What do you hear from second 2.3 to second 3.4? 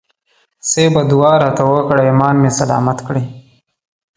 مې سلامت کړي.